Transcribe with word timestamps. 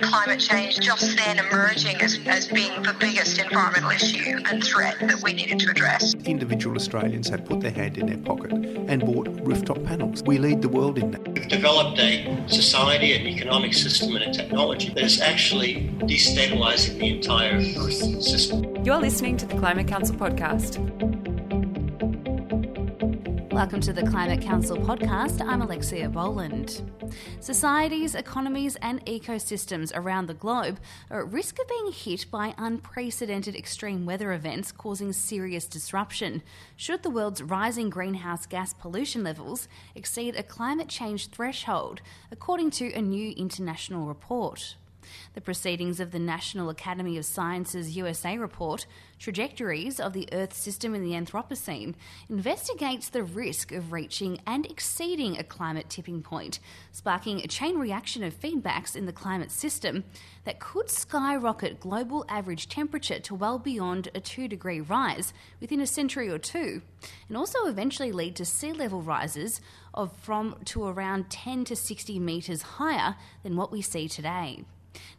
and 0.00 0.10
climate 0.10 0.40
change 0.40 0.78
just 0.80 1.16
then 1.16 1.38
emerging 1.38 1.96
as, 2.00 2.18
as 2.26 2.48
being 2.48 2.82
the 2.82 2.94
biggest 2.98 3.38
environmental 3.38 3.90
issue 3.90 4.38
and 4.46 4.62
threat 4.62 4.96
that 5.00 5.22
we 5.22 5.32
needed 5.32 5.58
to 5.60 5.70
address. 5.70 6.14
Individual 6.24 6.76
Australians 6.76 7.28
had 7.28 7.44
put 7.44 7.60
their 7.60 7.70
hand 7.70 7.98
in 7.98 8.06
their 8.06 8.18
pocket 8.18 8.52
and 8.52 9.04
bought 9.04 9.28
rooftop 9.42 9.82
panels. 9.84 10.22
We 10.24 10.38
lead 10.38 10.62
the 10.62 10.68
world 10.68 10.98
in 10.98 11.10
that. 11.12 11.28
We've 11.28 11.48
developed 11.48 11.98
a 11.98 12.44
society, 12.48 13.14
an 13.14 13.26
economic 13.26 13.74
system, 13.74 14.16
and 14.16 14.24
a 14.24 14.32
technology 14.32 14.90
that 14.90 15.02
is 15.02 15.20
actually 15.20 15.90
destabilizing 16.00 16.98
the 16.98 17.16
entire 17.16 17.56
Earth 17.56 18.22
system. 18.22 18.84
You're 18.84 18.98
listening 18.98 19.36
to 19.38 19.46
the 19.46 19.56
Climate 19.56 19.88
Council 19.88 20.16
podcast. 20.16 20.78
Welcome 23.58 23.80
to 23.80 23.92
the 23.92 24.06
Climate 24.06 24.40
Council 24.40 24.76
podcast. 24.76 25.44
I'm 25.44 25.62
Alexia 25.62 26.08
Boland. 26.08 26.80
Societies, 27.40 28.14
economies, 28.14 28.76
and 28.76 29.04
ecosystems 29.04 29.90
around 29.96 30.26
the 30.26 30.34
globe 30.34 30.78
are 31.10 31.22
at 31.22 31.32
risk 31.32 31.58
of 31.58 31.66
being 31.66 31.90
hit 31.90 32.30
by 32.30 32.54
unprecedented 32.56 33.56
extreme 33.56 34.06
weather 34.06 34.32
events 34.32 34.70
causing 34.70 35.12
serious 35.12 35.66
disruption 35.66 36.44
should 36.76 37.02
the 37.02 37.10
world's 37.10 37.42
rising 37.42 37.90
greenhouse 37.90 38.46
gas 38.46 38.72
pollution 38.74 39.24
levels 39.24 39.66
exceed 39.96 40.36
a 40.36 40.44
climate 40.44 40.88
change 40.88 41.26
threshold, 41.26 42.00
according 42.30 42.70
to 42.70 42.92
a 42.92 43.02
new 43.02 43.32
international 43.32 44.06
report. 44.06 44.76
The 45.34 45.40
proceedings 45.40 46.00
of 46.00 46.10
the 46.10 46.18
National 46.18 46.70
Academy 46.70 47.16
of 47.18 47.24
Sciences 47.24 47.96
USA 47.96 48.38
report, 48.38 48.86
Trajectories 49.18 50.00
of 50.00 50.12
the 50.12 50.28
Earth 50.32 50.54
System 50.54 50.94
in 50.94 51.02
the 51.02 51.12
Anthropocene, 51.12 51.94
investigates 52.28 53.08
the 53.08 53.22
risk 53.22 53.72
of 53.72 53.92
reaching 53.92 54.40
and 54.46 54.66
exceeding 54.66 55.36
a 55.36 55.44
climate 55.44 55.88
tipping 55.88 56.22
point, 56.22 56.60
sparking 56.92 57.40
a 57.40 57.46
chain 57.46 57.78
reaction 57.78 58.22
of 58.22 58.38
feedbacks 58.38 58.94
in 58.94 59.06
the 59.06 59.12
climate 59.12 59.50
system 59.50 60.04
that 60.44 60.60
could 60.60 60.88
skyrocket 60.88 61.80
global 61.80 62.24
average 62.28 62.68
temperature 62.68 63.18
to 63.18 63.34
well 63.34 63.58
beyond 63.58 64.08
a 64.14 64.20
2 64.20 64.48
degree 64.48 64.80
rise 64.80 65.32
within 65.60 65.80
a 65.80 65.86
century 65.86 66.28
or 66.28 66.38
two, 66.38 66.82
and 67.28 67.36
also 67.36 67.66
eventually 67.66 68.12
lead 68.12 68.36
to 68.36 68.44
sea 68.44 68.72
level 68.72 69.02
rises 69.02 69.60
of 69.94 70.16
from 70.16 70.56
to 70.64 70.86
around 70.86 71.30
10 71.30 71.64
to 71.64 71.76
60 71.76 72.18
metres 72.18 72.62
higher 72.62 73.16
than 73.42 73.56
what 73.56 73.72
we 73.72 73.82
see 73.82 74.08
today. 74.08 74.64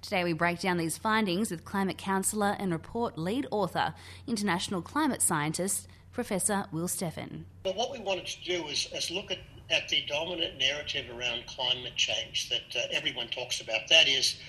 Today, 0.02 0.24
we 0.24 0.34
break 0.34 0.60
down 0.60 0.78
these 0.78 0.98
findings 0.98 1.52
with 1.52 1.66
climate 1.66 1.98
counsellor 1.98 2.56
and 2.60 2.72
report 2.72 3.18
lead 3.18 3.48
author, 3.52 3.94
international 4.28 4.82
climate 4.82 5.22
scientist, 5.22 5.88
Professor 6.12 6.66
Will 6.72 6.88
Steffen. 6.88 7.44
Well, 7.64 7.76
what 7.76 7.92
we 7.92 8.00
wanted 8.00 8.28
to 8.28 8.44
do 8.44 8.68
is, 8.68 8.88
is 8.94 9.12
look 9.12 9.32
at, 9.32 9.40
at 9.70 9.88
the 9.90 10.04
dominant 10.08 10.58
narrative 10.58 11.06
around 11.10 11.46
climate 11.48 11.96
change 11.96 12.50
that 12.50 12.76
uh, 12.76 12.88
everyone 12.92 13.28
talks 13.28 13.62
about. 13.62 13.88
That 13.90 14.08
is, 14.08 14.40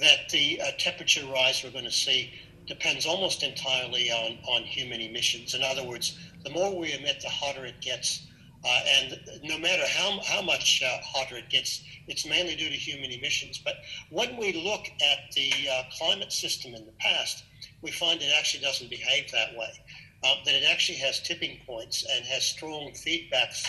that 0.00 0.28
the 0.30 0.60
uh, 0.60 0.70
temperature 0.78 1.26
rise 1.26 1.62
we're 1.64 1.70
going 1.70 1.84
to 1.84 1.90
see 1.90 2.32
depends 2.66 3.06
almost 3.06 3.42
entirely 3.42 4.10
on, 4.10 4.38
on 4.48 4.62
human 4.62 5.00
emissions. 5.00 5.54
In 5.54 5.62
other 5.62 5.84
words, 5.84 6.18
the 6.44 6.50
more 6.50 6.78
we 6.78 6.92
emit, 6.92 7.20
the 7.20 7.28
hotter 7.28 7.64
it 7.64 7.80
gets. 7.80 8.27
Uh, 8.64 8.80
and 8.98 9.20
no 9.44 9.58
matter 9.58 9.84
how, 9.86 10.20
how 10.26 10.42
much 10.42 10.82
uh, 10.84 10.98
hotter 11.04 11.36
it 11.36 11.48
gets, 11.48 11.82
it's 12.08 12.26
mainly 12.26 12.56
due 12.56 12.68
to 12.68 12.74
human 12.74 13.10
emissions. 13.10 13.58
But 13.58 13.74
when 14.10 14.36
we 14.36 14.52
look 14.52 14.86
at 15.00 15.32
the 15.34 15.52
uh, 15.70 15.82
climate 15.96 16.32
system 16.32 16.74
in 16.74 16.84
the 16.84 16.92
past, 16.98 17.44
we 17.82 17.92
find 17.92 18.20
it 18.20 18.32
actually 18.36 18.64
doesn't 18.64 18.90
behave 18.90 19.30
that 19.30 19.56
way. 19.56 19.70
Uh, 20.24 20.34
that 20.44 20.54
it 20.54 20.64
actually 20.68 20.98
has 20.98 21.20
tipping 21.20 21.60
points 21.64 22.04
and 22.12 22.24
has 22.24 22.42
strong 22.42 22.90
feedbacks 22.90 23.64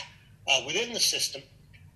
uh, 0.47 0.63
within 0.65 0.91
the 0.93 0.99
system 0.99 1.43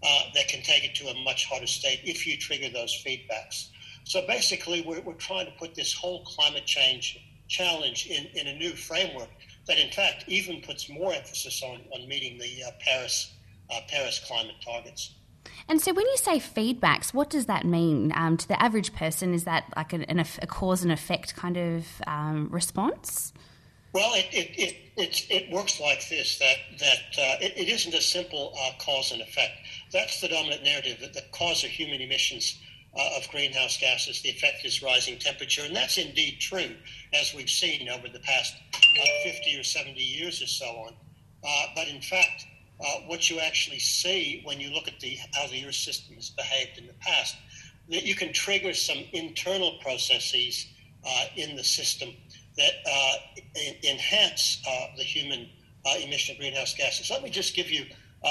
uh, 0.03 0.21
that 0.35 0.47
can 0.47 0.61
take 0.61 0.83
it 0.83 0.93
to 0.93 1.07
a 1.07 1.23
much 1.23 1.45
hotter 1.45 1.65
state 1.65 2.01
if 2.03 2.27
you 2.27 2.37
trigger 2.37 2.69
those 2.69 3.03
feedbacks. 3.03 3.69
So 4.03 4.25
basically, 4.27 4.81
we're, 4.81 5.01
we're 5.01 5.13
trying 5.13 5.47
to 5.47 5.51
put 5.53 5.73
this 5.73 5.93
whole 5.93 6.23
climate 6.25 6.65
change 6.67 7.19
challenge 7.47 8.07
in, 8.07 8.27
in 8.35 8.47
a 8.47 8.55
new 8.57 8.71
framework 8.71 9.29
that 9.67 9.79
in 9.79 9.91
fact 9.91 10.25
even 10.27 10.61
puts 10.61 10.89
more 10.89 11.13
emphasis 11.13 11.61
on, 11.63 11.81
on 11.93 12.07
meeting 12.07 12.37
the 12.37 12.63
uh, 12.63 12.71
Paris, 12.79 13.33
uh, 13.71 13.79
Paris 13.89 14.23
climate 14.27 14.55
targets. 14.63 15.15
And 15.67 15.81
so, 15.81 15.93
when 15.93 16.05
you 16.05 16.17
say 16.17 16.39
feedbacks, 16.39 17.13
what 17.13 17.29
does 17.29 17.45
that 17.45 17.65
mean 17.65 18.11
um, 18.15 18.37
to 18.37 18.47
the 18.47 18.61
average 18.61 18.93
person? 18.93 19.33
Is 19.33 19.43
that 19.43 19.65
like 19.75 19.93
an, 19.93 20.03
an, 20.03 20.19
a 20.19 20.47
cause 20.47 20.83
and 20.83 20.91
effect 20.91 21.35
kind 21.35 21.57
of 21.57 21.85
um, 22.07 22.49
response? 22.49 23.33
Well, 23.93 24.13
it, 24.15 24.25
it, 24.31 24.59
it, 24.59 24.75
it, 24.97 25.27
it 25.29 25.53
works 25.53 25.79
like 25.79 26.09
this 26.09 26.39
that, 26.39 26.55
that 26.79 27.21
uh, 27.21 27.35
it, 27.41 27.53
it 27.55 27.69
isn't 27.69 27.93
a 27.93 28.01
simple 28.01 28.53
uh, 28.59 28.71
cause 28.79 29.11
and 29.11 29.21
effect. 29.21 29.53
That's 29.91 30.19
the 30.19 30.29
dominant 30.29 30.63
narrative 30.63 30.99
that 31.01 31.13
the 31.13 31.23
cause 31.31 31.63
of 31.63 31.69
human 31.69 32.01
emissions 32.01 32.59
uh, 32.97 33.17
of 33.17 33.27
greenhouse 33.29 33.77
gases, 33.77 34.21
the 34.21 34.29
effect 34.29 34.65
is 34.65 34.81
rising 34.81 35.19
temperature. 35.19 35.61
And 35.63 35.75
that's 35.75 35.97
indeed 35.97 36.37
true, 36.39 36.75
as 37.13 37.33
we've 37.33 37.49
seen 37.49 37.89
over 37.89 38.07
the 38.07 38.19
past 38.19 38.55
uh, 38.73 39.05
50 39.23 39.59
or 39.59 39.63
70 39.63 39.99
years 40.01 40.41
or 40.41 40.47
so 40.47 40.65
on. 40.65 40.93
Uh, 41.43 41.65
but 41.75 41.87
in 41.87 42.01
fact, 42.01 42.45
uh, 42.79 42.85
what 43.07 43.29
you 43.29 43.39
actually 43.39 43.79
see 43.79 44.41
when 44.45 44.59
you 44.59 44.73
look 44.73 44.87
at 44.87 44.99
the, 44.99 45.17
how 45.33 45.47
the 45.47 45.65
Earth 45.65 45.75
system 45.75 46.15
has 46.15 46.29
behaved 46.29 46.77
in 46.77 46.87
the 46.87 46.93
past, 47.01 47.35
that 47.89 48.03
you 48.03 48.15
can 48.15 48.33
trigger 48.33 48.73
some 48.73 48.97
internal 49.13 49.77
processes 49.81 50.67
in 51.35 51.57
the 51.57 51.63
system 51.63 52.09
that 52.55 52.71
enhance 53.83 54.61
the 54.97 55.03
human 55.03 55.49
emission 56.01 56.33
of 56.33 56.39
greenhouse 56.39 56.73
gases. 56.75 57.11
Let 57.11 57.23
me 57.23 57.29
just 57.29 57.55
give 57.55 57.69
you 57.69 57.85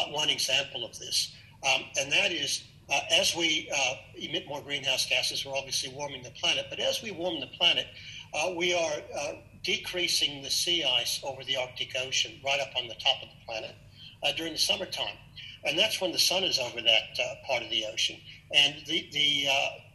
one 0.08 0.30
example 0.30 0.84
of 0.84 0.98
this, 0.98 1.34
um, 1.66 1.82
and 2.00 2.10
that 2.10 2.32
is 2.32 2.64
uh, 2.92 3.00
as 3.10 3.34
we 3.34 3.70
uh, 3.74 3.94
emit 4.16 4.46
more 4.46 4.60
greenhouse 4.60 5.06
gases, 5.06 5.46
we're 5.46 5.56
obviously 5.56 5.90
warming 5.94 6.22
the 6.22 6.30
planet. 6.30 6.66
But 6.68 6.78
as 6.78 7.02
we 7.02 7.10
warm 7.10 7.40
the 7.40 7.46
planet, 7.46 7.86
uh, 8.34 8.52
we 8.56 8.74
are 8.74 8.92
uh, 9.18 9.32
decreasing 9.62 10.42
the 10.42 10.50
sea 10.50 10.84
ice 10.84 11.20
over 11.22 11.44
the 11.44 11.56
Arctic 11.56 11.94
Ocean, 12.00 12.40
right 12.44 12.60
up 12.60 12.70
on 12.76 12.88
the 12.88 12.94
top 12.94 13.22
of 13.22 13.28
the 13.28 13.44
planet, 13.46 13.74
uh, 14.22 14.32
during 14.36 14.52
the 14.52 14.58
summertime. 14.58 15.16
And 15.64 15.78
that's 15.78 16.00
when 16.00 16.12
the 16.12 16.18
sun 16.18 16.42
is 16.44 16.58
over 16.58 16.80
that 16.80 17.18
uh, 17.20 17.34
part 17.46 17.62
of 17.62 17.70
the 17.70 17.84
ocean. 17.86 18.16
And 18.52 18.84
the, 18.86 19.08
the, 19.12 19.46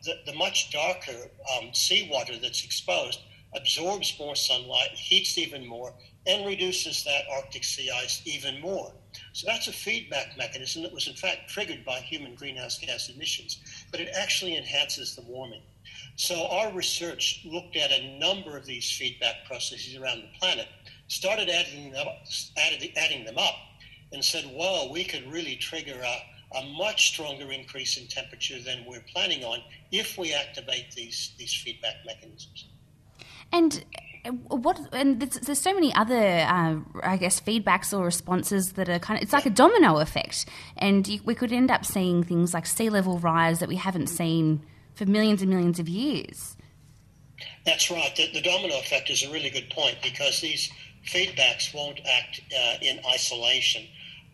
the, 0.03 0.13
the, 0.25 0.33
much 0.33 0.71
darker 0.71 1.29
um, 1.57 1.73
seawater 1.73 2.37
that's 2.37 2.63
exposed 2.63 3.19
absorbs 3.55 4.15
more 4.19 4.35
sunlight, 4.35 4.91
heats 4.91 5.37
even 5.37 5.65
more, 5.65 5.93
and 6.25 6.45
reduces 6.45 7.03
that 7.03 7.23
Arctic 7.31 7.63
sea 7.63 7.89
ice 7.89 8.21
even 8.25 8.61
more. 8.61 8.91
So 9.33 9.47
that's 9.47 9.67
a 9.67 9.73
feedback 9.73 10.37
mechanism 10.37 10.83
that 10.83 10.93
was 10.93 11.07
in 11.07 11.15
fact 11.15 11.49
triggered 11.49 11.85
by 11.85 11.99
human 11.99 12.35
greenhouse 12.35 12.77
gas 12.79 13.09
emissions, 13.09 13.59
but 13.91 13.99
it 13.99 14.09
actually 14.13 14.57
enhances 14.57 15.15
the 15.15 15.21
warming. 15.23 15.61
So 16.15 16.47
our 16.47 16.71
research 16.73 17.41
looked 17.45 17.75
at 17.75 17.91
a 17.91 18.17
number 18.19 18.57
of 18.57 18.65
these 18.65 18.89
feedback 18.89 19.45
processes 19.45 19.95
around 19.95 20.21
the 20.21 20.39
planet, 20.39 20.67
started 21.07 21.49
adding 21.49 21.91
them 21.91 22.07
up, 22.07 22.23
added, 22.57 22.91
adding 22.97 23.25
them 23.25 23.37
up, 23.37 23.55
and 24.11 24.23
said, 24.23 24.49
"Well, 24.53 24.91
we 24.91 25.03
could 25.03 25.31
really 25.31 25.55
trigger 25.55 26.01
a, 26.01 26.57
a 26.57 26.65
much 26.77 27.09
stronger 27.09 27.51
increase 27.51 27.97
in 27.97 28.07
temperature 28.07 28.59
than 28.59 28.85
we're 28.85 29.05
planning 29.13 29.43
on 29.43 29.59
if 29.91 30.17
we 30.17 30.33
activate 30.33 30.91
these 30.91 31.33
these 31.37 31.53
feedback 31.53 31.95
mechanisms." 32.05 32.65
And 33.51 33.85
what 34.47 34.79
and 34.91 35.19
there's, 35.19 35.45
there's 35.45 35.61
so 35.61 35.73
many 35.73 35.93
other 35.93 36.39
uh, 36.39 36.75
i 37.03 37.17
guess 37.17 37.39
feedbacks 37.39 37.97
or 37.97 38.03
responses 38.03 38.73
that 38.73 38.89
are 38.89 38.99
kind 38.99 39.17
of 39.17 39.23
it's 39.23 39.33
like 39.33 39.45
a 39.45 39.49
domino 39.49 39.99
effect 39.99 40.45
and 40.77 41.07
you, 41.07 41.21
we 41.23 41.35
could 41.35 41.53
end 41.53 41.71
up 41.71 41.85
seeing 41.85 42.23
things 42.23 42.53
like 42.53 42.65
sea 42.65 42.89
level 42.89 43.19
rise 43.19 43.59
that 43.59 43.69
we 43.69 43.75
haven't 43.75 44.07
seen 44.07 44.61
for 44.97 45.05
millions 45.05 45.41
and 45.41 45.49
millions 45.49 45.79
of 45.79 45.87
years 45.87 46.55
that's 47.65 47.89
right 47.91 48.15
the, 48.15 48.31
the 48.33 48.41
domino 48.41 48.77
effect 48.79 49.09
is 49.09 49.23
a 49.23 49.31
really 49.31 49.49
good 49.49 49.69
point 49.69 49.97
because 50.01 50.41
these 50.41 50.69
feedbacks 51.05 51.73
won't 51.73 51.99
act 52.05 52.41
uh, 52.57 52.73
in 52.81 52.99
isolation 53.13 53.83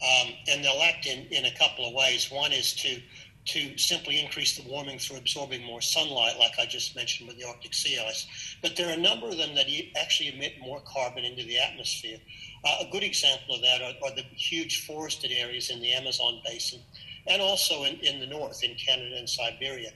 um, 0.01 0.33
and 0.47 0.63
they'll 0.63 0.81
act 0.81 1.05
in, 1.05 1.25
in 1.31 1.45
a 1.45 1.57
couple 1.57 1.87
of 1.87 1.93
ways 1.93 2.29
one 2.31 2.51
is 2.51 2.73
to 2.73 2.99
to 3.45 3.77
simply 3.77 4.21
increase 4.21 4.57
the 4.57 4.69
warming 4.69 4.97
through 4.97 5.17
absorbing 5.17 5.63
more 5.63 5.81
sunlight, 5.81 6.39
like 6.39 6.53
I 6.59 6.65
just 6.65 6.95
mentioned 6.95 7.27
with 7.27 7.37
the 7.37 7.45
Arctic 7.45 7.73
sea 7.73 7.99
ice. 7.99 8.25
But 8.61 8.75
there 8.75 8.87
are 8.89 8.93
a 8.93 9.01
number 9.01 9.27
of 9.27 9.37
them 9.37 9.53
that 9.55 9.65
actually 9.99 10.33
emit 10.33 10.53
more 10.61 10.81
carbon 10.85 11.25
into 11.25 11.43
the 11.43 11.59
atmosphere. 11.59 12.19
Uh, 12.63 12.85
a 12.87 12.91
good 12.91 13.03
example 13.03 13.55
of 13.55 13.61
that 13.61 13.81
are, 13.81 13.93
are, 14.07 14.15
the 14.15 14.23
huge 14.35 14.85
forested 14.85 15.31
areas 15.31 15.69
in 15.69 15.81
the 15.81 15.91
Amazon 15.91 16.41
basin 16.45 16.79
and 17.27 17.41
also 17.41 17.83
in, 17.83 17.95
in 17.97 18.19
the 18.19 18.27
north, 18.27 18.63
in 18.63 18.75
Canada 18.75 19.15
and 19.17 19.29
Siberia. 19.29 19.91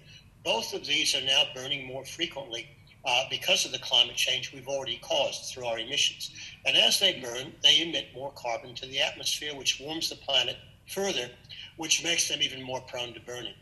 Both 0.47 0.73
of 0.73 0.85
these 0.85 1.13
are 1.13 1.21
now 1.25 1.43
burning 1.53 1.85
more 1.85 2.05
frequently 2.05 2.69
uh, 3.03 3.25
because 3.29 3.65
of 3.65 3.73
the 3.73 3.79
climate 3.79 4.15
change 4.15 4.53
we've 4.53 4.69
already 4.69 4.97
caused 4.99 5.51
through 5.51 5.65
our 5.65 5.77
emissions. 5.77 6.31
And 6.65 6.77
as 6.77 7.01
they 7.01 7.19
burn, 7.19 7.51
they 7.61 7.81
emit 7.81 8.15
more 8.15 8.31
carbon 8.31 8.73
to 8.75 8.85
the 8.85 9.01
atmosphere, 9.01 9.53
which 9.53 9.81
warms 9.81 10.09
the 10.09 10.15
planet 10.15 10.55
further 10.87 11.29
which 11.75 12.01
makes 12.01 12.29
them 12.29 12.41
even 12.41 12.63
more 12.63 12.79
prone 12.79 13.13
to 13.13 13.19
burning. 13.19 13.55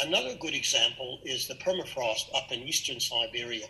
Another 0.00 0.34
good 0.34 0.54
example 0.54 1.20
is 1.24 1.46
the 1.46 1.54
permafrost 1.54 2.34
up 2.34 2.50
in 2.50 2.64
eastern 2.64 2.98
Siberia. 2.98 3.68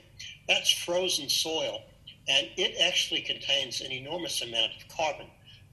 That's 0.48 0.72
frozen 0.72 1.28
soil, 1.28 1.82
and 2.28 2.48
it 2.56 2.80
actually 2.80 3.20
contains 3.20 3.82
an 3.82 3.92
enormous 3.92 4.40
amount 4.40 4.72
of 4.80 4.88
carbon. 4.88 5.26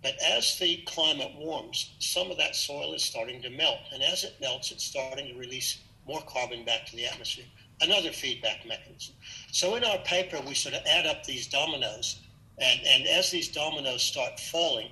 But 0.03 0.21
as 0.21 0.59
the 0.59 0.83
climate 0.87 1.31
warms, 1.37 1.93
some 1.99 2.31
of 2.31 2.37
that 2.37 2.57
soil 2.57 2.93
is 2.93 3.01
starting 3.05 3.41
to 3.43 3.49
melt. 3.49 3.79
And 3.93 4.03
as 4.03 4.25
it 4.25 4.35
melts, 4.41 4.71
it's 4.71 4.83
starting 4.83 5.27
to 5.27 5.39
release 5.39 5.77
more 6.07 6.21
carbon 6.27 6.65
back 6.65 6.85
to 6.87 6.95
the 6.95 7.05
atmosphere. 7.05 7.45
another 7.81 8.11
feedback 8.11 8.65
mechanism. 8.67 9.15
So 9.51 9.75
in 9.75 9.83
our 9.83 9.97
paper, 9.99 10.39
we 10.45 10.53
sort 10.53 10.75
of 10.75 10.81
add 10.85 11.05
up 11.07 11.23
these 11.23 11.47
dominoes, 11.47 12.19
and, 12.59 12.79
and 12.85 13.07
as 13.07 13.31
these 13.31 13.49
dominoes 13.49 14.03
start 14.03 14.39
falling, 14.39 14.89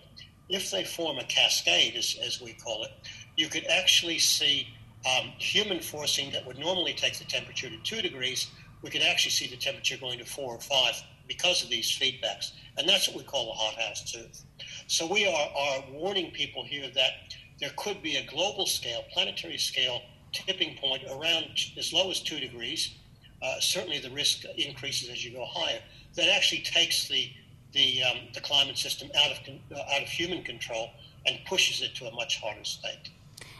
if 0.50 0.72
they 0.72 0.84
form 0.84 1.20
a 1.20 1.24
cascade, 1.26 1.96
as, 1.96 2.18
as 2.26 2.42
we 2.42 2.54
call 2.54 2.84
it, 2.84 2.92
you 3.36 3.48
could 3.48 3.66
actually 3.68 4.18
see 4.18 4.68
um, 5.06 5.32
human 5.38 5.80
forcing 5.80 6.32
that 6.32 6.46
would 6.46 6.58
normally 6.58 6.94
take 6.94 7.18
the 7.18 7.26
temperature 7.26 7.70
to 7.70 7.78
two 7.84 8.02
degrees, 8.02 8.50
we 8.82 8.90
could 8.90 9.02
actually 9.02 9.32
see 9.32 9.48
the 9.48 9.58
temperature 9.58 9.98
going 9.98 10.20
to 10.20 10.26
four 10.26 10.56
or 10.56 10.60
five 10.60 11.02
because 11.28 11.64
of 11.64 11.70
these 11.70 11.90
feedbacks. 11.92 12.54
And 12.78 12.90
that's 12.90 13.08
what 13.08 13.18
we 13.18 13.24
call 13.24 13.52
a 13.52 13.54
hothouse 13.54 14.16
Earth. 14.18 14.44
So 14.88 15.06
we 15.06 15.28
are, 15.28 15.50
are 15.56 15.84
warning 15.92 16.32
people 16.32 16.64
here 16.64 16.90
that 16.96 17.12
there 17.60 17.72
could 17.78 18.02
be 18.02 18.16
a 18.16 18.26
global 18.26 18.66
scale, 18.66 19.04
planetary 19.14 19.58
scale 19.58 20.02
tipping 20.32 20.78
point 20.78 21.04
around 21.10 21.48
as 21.78 21.94
low 21.94 22.10
as 22.10 22.20
two 22.20 22.40
degrees. 22.40 22.96
Uh, 23.42 23.60
certainly, 23.60 24.00
the 24.00 24.10
risk 24.10 24.44
increases 24.58 25.10
as 25.10 25.24
you 25.24 25.32
go 25.32 25.46
higher. 25.46 25.80
That 26.16 26.30
actually 26.30 26.62
takes 26.62 27.08
the 27.08 27.32
the, 27.72 28.02
um, 28.04 28.18
the 28.34 28.42
climate 28.42 28.80
system 28.80 29.10
out 29.16 29.32
of 29.32 29.38
uh, 29.72 29.96
out 29.96 30.02
of 30.02 30.10
human 30.10 30.44
control 30.44 30.90
and 31.26 31.38
pushes 31.46 31.82
it 31.82 31.96
to 31.96 32.08
a 32.08 32.12
much 32.12 32.42
harder 32.42 32.64
state. 32.64 33.10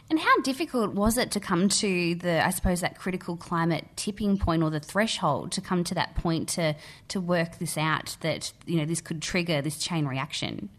And 0.10 0.20
how 0.20 0.42
difficult 0.42 0.96
was 0.96 1.20
it 1.20 1.30
to 1.32 1.40
come 1.40 1.70
to 1.70 2.16
the, 2.16 2.44
I 2.44 2.50
suppose, 2.50 2.82
that 2.82 2.98
critical 2.98 3.38
climate 3.38 3.86
tipping 3.96 4.40
point 4.40 4.64
or 4.64 4.72
the 4.72 4.80
threshold 4.80 5.52
to 5.52 5.62
come 5.62 5.84
to 5.84 5.94
that 5.96 6.16
point 6.16 6.50
to 6.50 6.76
to 7.10 7.22
work 7.22 7.60
this 7.60 7.78
out 7.78 8.18
that 8.22 8.52
you 8.66 8.78
know 8.78 8.86
this 8.86 9.02
could 9.02 9.22
trigger 9.22 9.62
this 9.62 9.78
chain 9.78 10.08
reaction? 10.08 10.70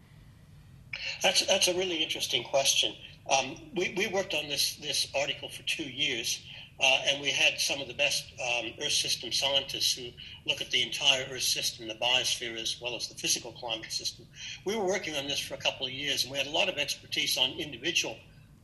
That's 1.23 1.45
that's 1.47 1.69
a 1.69 1.73
really 1.73 2.03
interesting 2.03 2.43
question. 2.43 2.93
Um, 3.31 3.55
we, 3.75 3.93
we 3.95 4.07
worked 4.07 4.33
on 4.33 4.49
this 4.49 4.75
this 4.75 5.07
article 5.15 5.47
for 5.49 5.63
two 5.63 5.89
years, 5.89 6.43
uh, 6.81 6.99
and 7.07 7.21
we 7.21 7.29
had 7.29 7.59
some 7.59 7.79
of 7.79 7.87
the 7.87 7.93
best 7.93 8.25
um, 8.41 8.73
Earth 8.81 8.91
system 8.91 9.31
scientists 9.31 9.93
who 9.93 10.09
look 10.45 10.59
at 10.61 10.69
the 10.69 10.83
entire 10.83 11.25
Earth 11.31 11.43
system, 11.43 11.87
the 11.87 11.95
biosphere, 11.95 12.59
as 12.61 12.77
well 12.81 12.95
as 12.95 13.07
the 13.07 13.15
physical 13.15 13.53
climate 13.53 13.91
system. 13.91 14.25
We 14.65 14.75
were 14.75 14.85
working 14.85 15.15
on 15.15 15.27
this 15.27 15.39
for 15.39 15.53
a 15.53 15.57
couple 15.57 15.85
of 15.85 15.93
years, 15.93 16.23
and 16.23 16.31
we 16.31 16.37
had 16.37 16.47
a 16.47 16.51
lot 16.51 16.67
of 16.67 16.77
expertise 16.77 17.37
on 17.37 17.51
individual 17.51 18.17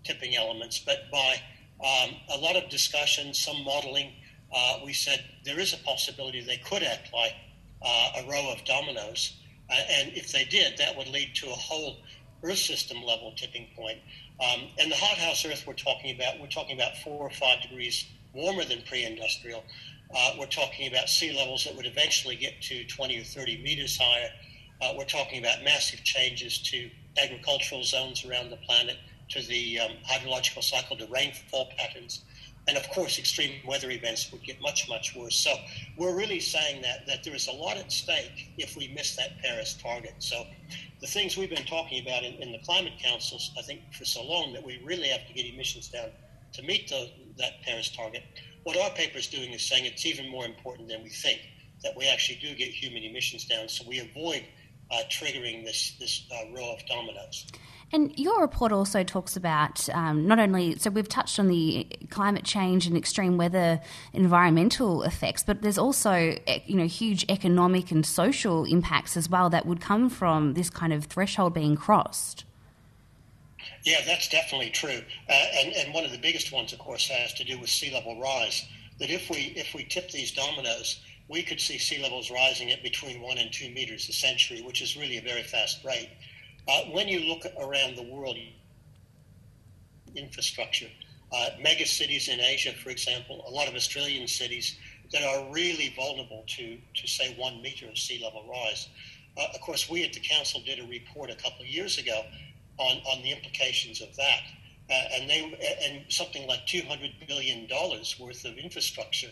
tipping 0.04 0.36
elements, 0.36 0.80
but 0.80 1.10
by 1.12 1.42
um, 1.80 2.16
a 2.34 2.38
lot 2.38 2.58
of 2.58 2.70
discussion, 2.70 3.34
some 3.34 3.64
modeling, 3.64 4.12
uh, 4.54 4.80
we 4.84 4.94
said 4.94 5.24
there 5.46 5.60
is 5.60 5.74
a 5.74 5.78
possibility 5.78 6.42
they 6.42 6.58
could 6.58 6.84
act 6.84 7.14
like 7.14 7.34
uh, 7.82 8.10
a 8.18 8.30
row 8.30 8.52
of 8.52 8.64
dominoes. 8.66 9.38
Uh, 9.70 9.76
and 9.90 10.14
if 10.14 10.32
they 10.32 10.46
did, 10.46 10.78
that 10.78 10.98
would 10.98 11.08
lead 11.08 11.36
to 11.36 11.46
a 11.48 11.56
whole 11.56 11.98
Earth 12.44 12.58
system 12.58 13.04
level 13.04 13.34
tipping 13.36 13.68
point. 13.76 14.00
Um, 14.40 14.68
and 14.80 14.92
the 14.92 14.96
hothouse 14.96 15.46
Earth 15.46 15.64
we're 15.66 15.74
talking 15.74 16.16
about, 16.16 16.40
we're 16.40 16.48
talking 16.48 16.76
about 16.76 16.98
four 16.98 17.20
or 17.20 17.30
five 17.32 17.62
degrees 17.62 18.06
warmer 18.34 18.66
than 18.66 18.82
pre 18.88 19.04
industrial. 19.04 19.64
Uh, 20.16 20.34
we're 20.40 20.46
talking 20.46 20.88
about 20.88 21.10
sea 21.10 21.36
levels 21.36 21.66
that 21.66 21.76
would 21.76 21.86
eventually 21.86 22.36
get 22.36 22.62
to 22.62 22.86
20 22.86 23.20
or 23.20 23.24
30 23.24 23.62
meters 23.62 23.98
higher. 24.00 24.30
Uh, 24.82 24.94
we're 24.98 25.06
talking 25.06 25.40
about 25.40 25.64
massive 25.64 26.04
changes 26.04 26.60
to 26.60 26.90
agricultural 27.22 27.84
zones 27.84 28.24
around 28.26 28.50
the 28.50 28.58
planet 28.58 28.98
to 29.30 29.42
the 29.48 29.80
um, 29.80 29.92
hydrological 30.10 30.64
cycle, 30.64 30.96
to 30.96 31.06
rainfall 31.08 31.70
patterns, 31.78 32.24
and 32.68 32.78
of 32.78 32.90
course, 32.90 33.18
extreme 33.18 33.54
weather 33.66 33.92
events 33.92 34.32
would 34.32 34.44
get 34.44 34.62
much, 34.62 34.90
much 34.90 35.16
worse. 35.16 35.36
So 35.36 35.54
we're 35.98 36.16
really 36.16 36.42
saying 36.42 36.82
that 36.82 37.08
that 37.08 37.24
there 37.24 37.34
is 37.34 37.48
a 37.48 37.52
lot 37.52 37.78
at 37.78 37.92
stake 37.92 38.50
if 38.58 38.76
we 38.76 38.90
miss 38.90 39.16
that 39.16 39.42
Paris 39.42 39.74
target. 39.82 40.16
So 40.20 40.46
the 41.00 41.08
things 41.08 41.38
we've 41.38 41.50
been 41.50 41.66
talking 41.66 42.02
about 42.02 42.24
in, 42.24 42.34
in 42.36 42.52
the 42.52 42.60
climate 42.60 42.94
councils, 43.02 43.52
I 43.58 43.62
think, 43.62 43.82
for 43.94 44.06
so 44.06 44.24
long 44.24 44.54
that 44.54 44.66
we 44.66 44.82
really 44.84 45.10
have 45.10 45.28
to 45.28 45.34
get 45.34 45.46
emissions 45.46 45.90
down 45.90 46.10
to 46.54 46.64
meet 46.64 46.90
the, 46.90 47.10
that 47.38 47.62
Paris 47.64 47.90
target. 47.96 48.24
What 48.64 48.78
our 48.78 48.90
paper 48.92 49.18
is 49.18 49.28
doing 49.28 49.54
is 49.54 49.68
saying 49.68 49.86
it's 49.86 50.06
even 50.06 50.30
more 50.30 50.46
important 50.46 50.90
than 50.90 51.04
we 51.04 51.10
think 51.10 51.40
that 51.84 51.96
we 51.96 52.08
actually 52.08 52.40
do 52.40 52.56
get 52.56 52.70
human 52.70 53.04
emissions 53.04 53.46
down, 53.46 53.70
so 53.70 53.86
we 53.88 54.00
avoid 54.00 54.44
uh, 54.92 55.02
triggering 55.10 55.66
this 55.66 55.96
this 56.00 56.26
uh, 56.34 56.52
row 56.52 56.74
of 56.74 56.86
dominoes. 56.88 57.46
And 57.94 58.18
your 58.20 58.42
report 58.42 58.74
also 58.74 59.04
talks 59.04 59.38
about 59.38 59.88
um, 59.90 60.28
not 60.28 60.40
only, 60.40 60.78
so 60.78 60.90
we've 60.90 61.08
touched 61.08 61.40
on 61.40 61.48
the 61.48 61.88
climate 62.10 62.44
change 62.44 62.86
and 62.86 62.98
extreme 62.98 63.38
weather 63.38 63.80
environmental 64.12 65.04
effects, 65.04 65.42
but 65.42 65.62
there's 65.62 65.78
also, 65.78 66.36
you 66.66 66.76
know, 66.76 66.86
huge 66.86 67.26
economic 67.30 67.90
and 67.92 68.06
social 68.06 68.66
impacts 68.66 69.16
as 69.16 69.30
well 69.30 69.50
that 69.50 69.66
would 69.66 69.80
come 69.80 70.10
from 70.10 70.54
this 70.54 70.70
kind 70.70 70.92
of 70.92 71.06
threshold 71.06 71.54
being 71.54 71.78
crossed. 71.78 72.44
Yeah, 73.84 74.02
that's 74.06 74.28
definitely 74.28 74.72
true. 74.72 75.02
Uh, 75.30 75.46
and, 75.64 75.74
and 75.74 75.94
one 75.94 76.04
of 76.04 76.12
the 76.12 76.18
biggest 76.18 76.52
ones, 76.52 76.74
of 76.74 76.80
course, 76.80 77.08
has 77.08 77.34
to 77.36 77.46
do 77.46 77.58
with 77.58 77.70
sea 77.70 77.94
level 77.94 78.20
rise. 78.20 78.66
That 79.00 79.10
if 79.10 79.30
we, 79.30 79.54
if 79.56 79.74
we 79.74 79.86
tip 79.86 80.12
these 80.12 80.32
dominoes, 80.32 81.02
we 81.30 81.42
could 81.42 81.62
see 81.62 81.78
sea 81.78 82.02
levels 82.02 82.32
rising 82.32 82.72
at 82.72 82.84
between 82.84 83.22
one 83.22 83.38
and 83.38 83.52
two 83.52 83.70
meters 83.70 84.10
a 84.10 84.14
century, 84.14 84.62
which 84.62 84.82
is 84.82 84.98
really 84.98 85.18
a 85.18 85.22
very 85.22 85.44
fast 85.44 85.86
rate. 85.86 86.10
Uh, 86.68 86.82
when 86.92 87.08
you 87.08 87.20
look 87.22 87.46
around 87.60 87.96
the 87.96 88.04
world, 88.04 88.38
infrastructure, 90.16 90.90
uh, 91.32 91.50
mega 91.62 91.86
cities 91.86 92.28
in 92.28 92.40
Asia, 92.40 92.74
for 92.84 92.90
example, 92.90 93.44
a 93.48 93.52
lot 93.52 93.68
of 93.68 93.76
Australian 93.76 94.28
cities 94.28 94.78
that 95.12 95.24
are 95.24 95.52
really 95.54 95.94
vulnerable 95.96 96.44
to, 96.48 96.78
to 96.96 97.08
say, 97.08 97.34
one 97.38 97.62
meter 97.62 97.88
of 97.88 97.98
sea 97.98 98.22
level 98.24 98.46
rise. 98.50 98.90
Uh, 99.38 99.46
of 99.54 99.62
course, 99.62 99.90
we 99.90 100.04
at 100.04 100.14
the 100.14 100.20
council 100.20 100.62
did 100.66 100.80
a 100.80 100.88
report 100.88 101.30
a 101.30 101.36
couple 101.36 101.62
of 101.62 101.68
years 101.68 101.98
ago 101.98 102.22
on, 102.78 102.98
on 102.98 103.24
the 103.24 103.32
implications 103.32 104.02
of 104.02 104.16
that. 104.16 104.42
Uh, 104.90 104.94
and 105.16 105.30
they 105.30 105.42
and 105.84 106.06
something 106.12 106.48
like 106.48 106.66
200 106.66 107.12
billion 107.28 107.68
dollars 107.68 108.16
worth 108.20 108.46
of 108.46 108.58
infrastructure 108.58 109.30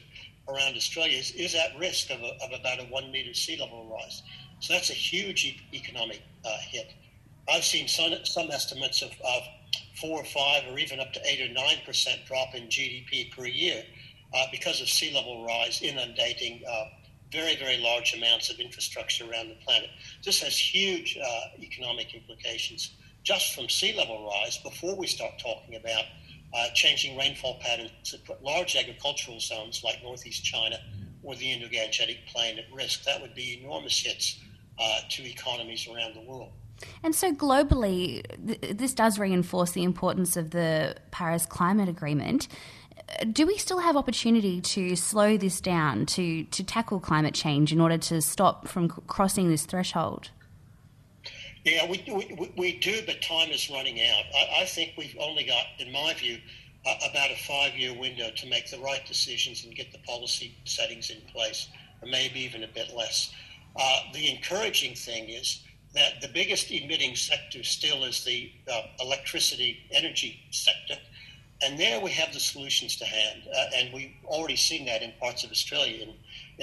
around 0.49 0.75
Australia 0.75 1.17
is, 1.17 1.31
is 1.31 1.55
at 1.55 1.77
risk 1.79 2.09
of, 2.11 2.21
a, 2.21 2.31
of 2.43 2.59
about 2.59 2.79
a 2.79 2.83
one 2.83 3.09
meter 3.11 3.33
sea 3.33 3.57
level 3.57 3.89
rise. 3.89 4.21
So 4.59 4.73
that's 4.73 4.89
a 4.89 4.93
huge 4.93 5.45
e- 5.45 5.61
economic 5.73 6.21
uh, 6.43 6.57
hit. 6.59 6.93
I've 7.55 7.63
seen 7.63 7.87
some, 7.87 8.13
some 8.25 8.51
estimates 8.51 9.01
of, 9.01 9.11
of 9.11 9.43
four 10.01 10.19
or 10.19 10.25
five 10.25 10.63
or 10.69 10.77
even 10.77 10.99
up 10.99 11.13
to 11.13 11.21
eight 11.25 11.39
or 11.39 11.53
nine 11.53 11.77
percent 11.85 12.19
drop 12.25 12.53
in 12.53 12.63
GDP 12.63 13.31
per 13.31 13.45
year 13.45 13.81
uh, 14.33 14.47
because 14.51 14.81
of 14.81 14.89
sea 14.89 15.13
level 15.15 15.45
rise 15.45 15.81
inundating 15.81 16.63
uh, 16.69 16.85
very, 17.31 17.55
very 17.55 17.77
large 17.77 18.13
amounts 18.13 18.49
of 18.49 18.59
infrastructure 18.59 19.23
around 19.23 19.47
the 19.47 19.55
planet. 19.65 19.89
This 20.21 20.41
has 20.41 20.57
huge 20.57 21.17
uh, 21.17 21.41
economic 21.61 22.13
implications 22.13 22.91
just 23.23 23.55
from 23.55 23.69
sea 23.69 23.95
level 23.97 24.29
rise 24.29 24.57
before 24.57 24.97
we 24.97 25.07
start 25.07 25.39
talking 25.39 25.75
about 25.75 26.03
uh, 26.53 26.67
changing 26.73 27.17
rainfall 27.17 27.57
patterns 27.61 28.11
that 28.11 28.25
put 28.25 28.43
large 28.43 28.75
agricultural 28.75 29.39
zones 29.39 29.81
like 29.81 30.03
northeast 30.03 30.43
China 30.43 30.77
or 31.23 31.35
the 31.35 31.53
Indo-Gangetic 31.53 32.17
Plain 32.27 32.59
at 32.59 32.65
risk. 32.73 33.05
That 33.05 33.21
would 33.21 33.33
be 33.33 33.61
enormous 33.61 33.97
hits 33.97 34.41
uh, 34.77 34.99
to 35.09 35.25
economies 35.25 35.87
around 35.87 36.15
the 36.15 36.21
world. 36.29 36.51
And 37.03 37.15
so, 37.15 37.33
globally, 37.33 38.23
th- 38.45 38.77
this 38.77 38.93
does 38.93 39.17
reinforce 39.17 39.71
the 39.71 39.83
importance 39.83 40.35
of 40.37 40.51
the 40.51 40.95
Paris 41.11 41.45
Climate 41.45 41.89
Agreement. 41.89 42.47
Do 43.31 43.45
we 43.45 43.57
still 43.57 43.79
have 43.79 43.95
opportunity 43.95 44.61
to 44.61 44.95
slow 44.95 45.37
this 45.37 45.61
down, 45.61 46.05
to, 46.07 46.43
to 46.43 46.63
tackle 46.63 46.99
climate 46.99 47.33
change 47.33 47.71
in 47.71 47.79
order 47.79 47.97
to 47.97 48.21
stop 48.21 48.67
from 48.67 48.89
c- 48.89 48.95
crossing 49.07 49.49
this 49.49 49.65
threshold? 49.65 50.31
Yeah, 51.63 51.89
we, 51.89 52.03
we, 52.07 52.51
we 52.57 52.79
do, 52.79 53.01
but 53.05 53.21
time 53.21 53.49
is 53.49 53.69
running 53.69 53.99
out. 53.99 54.23
I, 54.35 54.61
I 54.61 54.65
think 54.65 54.93
we've 54.97 55.15
only 55.19 55.43
got, 55.43 55.65
in 55.79 55.91
my 55.91 56.13
view, 56.13 56.39
uh, 56.85 56.93
about 57.09 57.31
a 57.31 57.35
five 57.35 57.75
year 57.75 57.93
window 57.97 58.29
to 58.35 58.47
make 58.47 58.69
the 58.69 58.79
right 58.79 59.05
decisions 59.05 59.65
and 59.65 59.75
get 59.75 59.91
the 59.91 59.97
policy 59.99 60.55
settings 60.65 61.09
in 61.09 61.21
place, 61.31 61.67
or 62.01 62.07
maybe 62.07 62.39
even 62.41 62.63
a 62.63 62.67
bit 62.67 62.95
less. 62.95 63.33
Uh, 63.75 63.99
the 64.13 64.31
encouraging 64.31 64.95
thing 64.95 65.29
is 65.29 65.63
that 65.95 66.21
the 66.21 66.27
biggest 66.27 66.71
emitting 66.71 67.15
sector 67.15 67.63
still 67.63 68.03
is 68.03 68.23
the 68.23 68.51
uh, 68.71 68.81
electricity 68.99 69.79
energy 69.91 70.39
sector. 70.51 70.95
And 71.63 71.79
there 71.79 72.01
we 72.01 72.11
have 72.11 72.33
the 72.33 72.39
solutions 72.39 72.97
to 72.97 73.05
hand. 73.05 73.43
Uh, 73.47 73.65
and 73.77 73.93
we've 73.93 74.13
already 74.25 74.57
seen 74.57 74.85
that 74.85 75.01
in 75.01 75.13
parts 75.19 75.43
of 75.43 75.51
Australia, 75.51 76.03
in, 76.03 76.13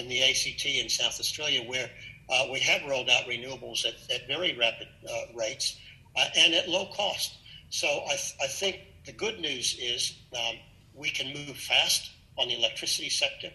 in 0.01 0.09
the 0.09 0.23
ACT 0.23 0.67
in 0.67 0.89
South 0.89 1.19
Australia, 1.19 1.63
where 1.69 1.91
uh, 2.31 2.47
we 2.53 2.61
have 2.61 2.89
rolled 2.89 3.09
out 3.09 3.25
renewables 3.25 3.87
at, 3.87 3.95
at 4.15 4.27
very 4.29 4.57
rapid 4.59 4.89
uh, 5.09 5.35
rates 5.35 5.79
uh, 6.17 6.27
and 6.37 6.55
at 6.55 6.69
low 6.69 6.87
cost. 6.95 7.39
So 7.71 7.89
I, 7.89 8.17
th- 8.17 8.35
I 8.43 8.47
think 8.47 8.81
the 9.07 9.13
good 9.13 9.41
news 9.41 9.79
is 9.81 10.15
um, 10.37 10.57
we 10.95 11.09
can 11.09 11.33
move 11.33 11.57
fast 11.57 12.11
on 12.39 12.49
the 12.49 12.59
electricity 12.59 13.09
sector. 13.09 13.51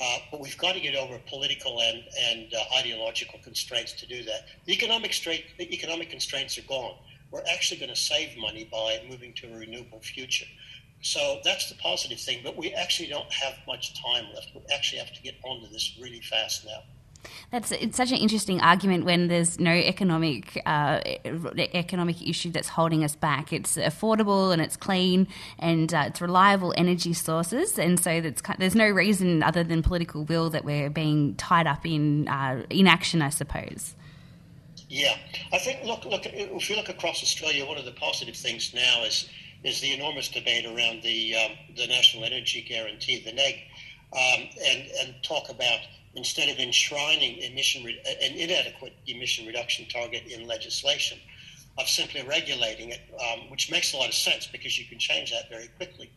Uh, 0.00 0.18
but 0.30 0.40
we've 0.40 0.58
got 0.58 0.74
to 0.74 0.80
get 0.80 0.94
over 0.94 1.18
political 1.26 1.80
and, 1.80 2.04
and 2.30 2.54
uh, 2.54 2.78
ideological 2.78 3.38
constraints 3.42 3.92
to 3.92 4.06
do 4.06 4.22
that. 4.22 4.46
The 4.64 4.72
economic, 4.72 5.12
straight, 5.12 5.44
the 5.58 5.72
economic 5.74 6.08
constraints 6.10 6.56
are 6.56 6.62
gone. 6.62 6.94
We're 7.30 7.42
actually 7.52 7.78
going 7.78 7.90
to 7.90 7.96
save 7.96 8.36
money 8.38 8.68
by 8.70 9.02
moving 9.08 9.34
to 9.34 9.52
a 9.52 9.58
renewable 9.58 10.00
future. 10.00 10.46
So 11.00 11.40
that's 11.44 11.68
the 11.68 11.76
positive 11.76 12.20
thing, 12.20 12.40
but 12.42 12.56
we 12.56 12.72
actually 12.74 13.08
don't 13.08 13.30
have 13.32 13.54
much 13.66 14.00
time 14.02 14.26
left. 14.34 14.50
We 14.54 14.62
actually 14.72 14.98
have 14.98 15.12
to 15.14 15.22
get 15.22 15.34
onto 15.44 15.68
this 15.68 15.96
really 16.00 16.20
fast 16.20 16.64
now. 16.64 16.82
That's 17.50 17.72
it's 17.72 17.96
such 17.96 18.12
an 18.12 18.18
interesting 18.18 18.60
argument 18.60 19.04
when 19.04 19.28
there's 19.28 19.58
no 19.58 19.72
economic 19.72 20.60
uh, 20.66 21.00
economic 21.24 22.26
issue 22.26 22.50
that's 22.50 22.68
holding 22.68 23.04
us 23.04 23.16
back. 23.16 23.52
It's 23.52 23.76
affordable 23.76 24.52
and 24.52 24.60
it's 24.60 24.76
clean 24.76 25.28
and 25.58 25.92
uh, 25.92 26.04
it's 26.08 26.20
reliable 26.20 26.74
energy 26.76 27.12
sources, 27.12 27.78
and 27.78 27.98
so 27.98 28.20
there's 28.58 28.74
no 28.74 28.88
reason 28.88 29.42
other 29.42 29.64
than 29.64 29.82
political 29.82 30.24
will 30.24 30.50
that 30.50 30.64
we're 30.64 30.90
being 30.90 31.34
tied 31.36 31.66
up 31.66 31.86
in 31.86 32.28
uh, 32.28 32.64
inaction, 32.70 33.22
I 33.22 33.30
suppose. 33.30 33.94
Yeah, 34.88 35.16
I 35.52 35.58
think 35.58 35.84
look 35.84 36.04
look 36.04 36.24
if 36.24 36.70
you 36.70 36.76
look 36.76 36.88
across 36.88 37.22
Australia, 37.22 37.66
one 37.66 37.78
of 37.78 37.84
the 37.84 37.92
positive 37.92 38.36
things 38.36 38.72
now 38.74 39.04
is 39.04 39.28
is 39.64 39.80
the 39.80 39.94
enormous 39.94 40.28
debate 40.28 40.64
around 40.64 41.02
the 41.02 41.34
um, 41.36 41.52
the 41.76 41.86
National 41.86 42.24
Energy 42.24 42.62
Guarantee, 42.62 43.22
the 43.24 43.32
NEG, 43.32 43.54
um, 44.12 44.48
and 44.66 44.88
and 45.00 45.14
talk 45.22 45.48
about 45.50 45.80
instead 46.18 46.48
of 46.48 46.58
enshrining 46.58 47.38
emission 47.38 47.84
re- 47.84 48.00
an 48.20 48.32
inadequate 48.34 48.92
emission 49.06 49.46
reduction 49.46 49.86
target 49.88 50.24
in 50.26 50.46
legislation, 50.46 51.16
of 51.78 51.88
simply 51.88 52.22
regulating 52.22 52.90
it, 52.90 53.00
um, 53.22 53.48
which 53.50 53.70
makes 53.70 53.94
a 53.94 53.96
lot 53.96 54.08
of 54.08 54.14
sense 54.14 54.48
because 54.48 54.76
you 54.76 54.84
can 54.84 54.98
change 54.98 55.30
that 55.30 55.48
very 55.48 55.68
quickly. 55.76 56.10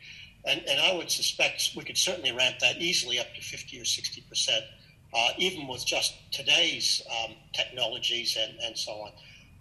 And, 0.43 0.59
and 0.67 0.79
I 0.79 0.95
would 0.95 1.11
suspect 1.11 1.73
we 1.77 1.83
could 1.83 1.99
certainly 1.99 2.31
ramp 2.31 2.57
that 2.61 2.77
easily 2.77 3.19
up 3.19 3.27
to 3.35 3.41
50 3.41 3.79
or 3.79 3.85
60 3.85 4.21
percent, 4.27 4.65
uh, 5.13 5.29
even 5.37 5.67
with 5.67 5.85
just 5.85 6.15
today's 6.31 7.03
um, 7.23 7.35
technologies 7.53 8.37
and, 8.41 8.57
and 8.59 8.75
so 8.75 8.91
on. 8.91 9.11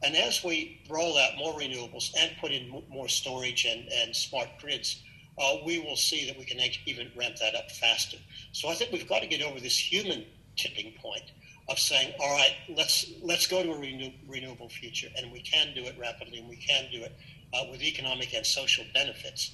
And 0.02 0.16
as 0.16 0.42
we 0.42 0.80
roll 0.88 1.18
out 1.18 1.36
more 1.36 1.52
renewables 1.52 2.12
and 2.18 2.32
put 2.40 2.50
in 2.50 2.82
more 2.88 3.08
storage 3.08 3.66
and, 3.66 3.86
and 3.92 4.16
smart 4.16 4.48
grids, 4.58 5.02
uh, 5.38 5.56
we 5.64 5.78
will 5.78 5.96
see 5.96 6.26
that 6.26 6.38
we 6.38 6.44
can 6.44 6.58
even 6.86 7.10
ramp 7.16 7.36
that 7.36 7.54
up 7.54 7.70
faster. 7.70 8.18
So 8.52 8.68
I 8.68 8.74
think 8.74 8.92
we've 8.92 9.08
got 9.08 9.22
to 9.22 9.26
get 9.26 9.42
over 9.42 9.60
this 9.60 9.78
human 9.78 10.24
tipping 10.56 10.92
point 11.00 11.24
of 11.68 11.78
saying, 11.78 12.12
all 12.20 12.36
right, 12.36 12.54
let's 12.76 13.12
let's 13.22 13.46
go 13.46 13.62
to 13.62 13.72
a 13.72 13.78
renew, 13.78 14.10
renewable 14.28 14.68
future, 14.68 15.08
and 15.16 15.30
we 15.32 15.40
can 15.40 15.72
do 15.74 15.84
it 15.84 15.96
rapidly, 15.98 16.38
and 16.38 16.48
we 16.48 16.56
can 16.56 16.90
do 16.90 17.02
it 17.02 17.16
uh, 17.54 17.64
with 17.70 17.82
economic 17.82 18.34
and 18.34 18.44
social 18.44 18.84
benefits. 18.92 19.52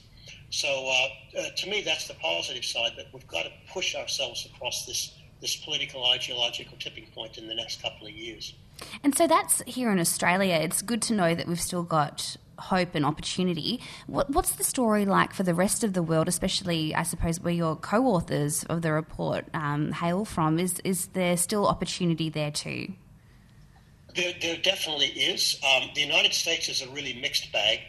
So 0.50 0.68
uh, 0.68 1.40
uh, 1.40 1.48
to 1.56 1.68
me, 1.68 1.82
that's 1.82 2.08
the 2.08 2.14
positive 2.14 2.64
side 2.64 2.92
that 2.96 3.06
we've 3.12 3.26
got 3.26 3.42
to 3.42 3.50
push 3.72 3.94
ourselves 3.94 4.46
across 4.46 4.86
this 4.86 5.12
this 5.40 5.56
political 5.56 6.04
ideological 6.06 6.78
tipping 6.78 7.06
point 7.14 7.36
in 7.36 7.46
the 7.46 7.54
next 7.54 7.82
couple 7.82 8.06
of 8.06 8.12
years. 8.12 8.54
And 9.02 9.16
so 9.16 9.26
that's 9.26 9.60
here 9.66 9.90
in 9.90 9.98
Australia. 9.98 10.54
It's 10.54 10.80
good 10.80 11.02
to 11.02 11.14
know 11.14 11.34
that 11.34 11.46
we've 11.46 11.60
still 11.60 11.82
got 11.82 12.36
hope 12.58 12.94
and 12.94 13.04
opportunity. 13.04 13.80
What, 14.06 14.30
what's 14.30 14.52
the 14.52 14.64
story 14.64 15.04
like 15.04 15.32
for 15.32 15.42
the 15.42 15.54
rest 15.54 15.84
of 15.84 15.92
the 15.92 16.02
world, 16.02 16.28
especially, 16.28 16.94
I 16.94 17.02
suppose, 17.02 17.40
where 17.40 17.52
your 17.52 17.76
co 17.76 18.06
authors 18.06 18.64
of 18.64 18.82
the 18.82 18.92
report 18.92 19.46
um, 19.54 19.92
hail 19.92 20.24
from? 20.24 20.58
Is, 20.58 20.80
is 20.84 21.06
there 21.08 21.36
still 21.36 21.66
opportunity 21.66 22.28
there 22.28 22.50
too? 22.50 22.94
There, 24.14 24.32
there 24.40 24.56
definitely 24.56 25.08
is. 25.08 25.60
Um, 25.62 25.90
the 25.94 26.00
United 26.00 26.32
States 26.32 26.68
is 26.68 26.82
a 26.82 26.88
really 26.88 27.18
mixed 27.20 27.52
bag. 27.52 27.80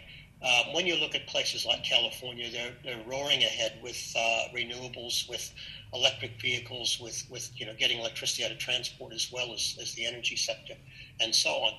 Um, 0.41 0.73
when 0.73 0.85
you 0.85 0.95
look 0.97 1.15
at 1.15 1.25
places 1.25 1.65
like 1.65 1.83
California, 1.83 2.51
they're, 2.51 2.73
they're 2.83 3.03
roaring 3.07 3.43
ahead 3.43 3.79
with 3.81 4.13
uh, 4.15 4.43
renewables, 4.53 5.27
with 5.27 5.51
electric 5.93 6.39
vehicles, 6.39 6.99
with, 6.99 7.25
with 7.31 7.49
you 7.59 7.65
know 7.65 7.73
getting 7.79 7.99
electricity 7.99 8.45
out 8.45 8.51
of 8.51 8.59
transport 8.59 9.13
as 9.13 9.31
well 9.31 9.51
as, 9.53 9.77
as 9.81 9.95
the 9.95 10.05
energy 10.05 10.35
sector, 10.35 10.75
and 11.21 11.33
so 11.33 11.49
on. 11.49 11.73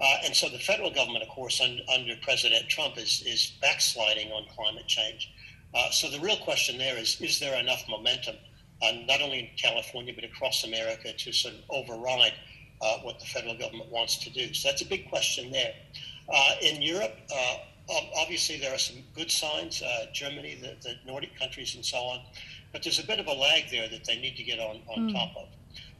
Uh, 0.00 0.16
and 0.24 0.34
so 0.34 0.48
the 0.48 0.58
federal 0.58 0.90
government, 0.90 1.24
of 1.24 1.28
course, 1.28 1.60
un, 1.60 1.80
under 1.92 2.14
President 2.22 2.68
Trump, 2.68 2.96
is, 2.98 3.22
is 3.26 3.52
backsliding 3.60 4.30
on 4.30 4.46
climate 4.54 4.86
change. 4.86 5.30
Uh, 5.74 5.90
so 5.90 6.08
the 6.08 6.20
real 6.20 6.36
question 6.38 6.78
there 6.78 6.96
is 6.96 7.20
is 7.20 7.40
there 7.40 7.58
enough 7.58 7.82
momentum, 7.88 8.36
uh, 8.82 8.92
not 9.06 9.20
only 9.20 9.40
in 9.40 9.48
California, 9.56 10.12
but 10.14 10.24
across 10.24 10.64
America 10.64 11.12
to 11.12 11.32
sort 11.32 11.54
of 11.54 11.60
override 11.70 12.32
uh, 12.80 12.98
what 12.98 13.18
the 13.18 13.26
federal 13.26 13.56
government 13.56 13.90
wants 13.90 14.16
to 14.18 14.30
do? 14.30 14.54
So 14.54 14.68
that's 14.68 14.82
a 14.82 14.86
big 14.86 15.08
question 15.10 15.50
there. 15.50 15.74
Uh, 16.32 16.54
in 16.62 16.80
Europe, 16.80 17.16
uh, 17.34 17.56
obviously 18.16 18.58
there 18.58 18.72
are 18.72 18.78
some 18.78 18.98
good 19.14 19.30
signs, 19.30 19.82
Germany, 20.12 20.58
the, 20.60 20.76
the, 20.82 20.94
Nordic 21.06 21.38
countries, 21.38 21.74
and 21.74 21.84
so 21.84 21.98
on, 21.98 22.20
but 22.72 22.82
there's 22.82 22.98
a 22.98 23.06
bit 23.06 23.18
of 23.18 23.26
a 23.26 23.32
lag 23.32 23.64
there 23.70 23.88
that 23.88 24.04
they 24.04 24.18
need 24.18 24.36
to 24.36 24.42
get 24.42 24.58
on, 24.58 24.80
on 24.88 25.08
mm. 25.08 25.12
top 25.12 25.30
of 25.36 25.48